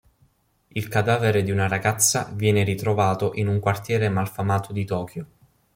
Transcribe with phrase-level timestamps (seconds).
[0.69, 5.25] Il cadavere di una ragazza viene ritrovato in un quartiere malfamato di Tokyo.